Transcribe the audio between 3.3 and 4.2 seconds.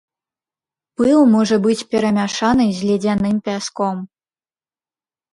пяском.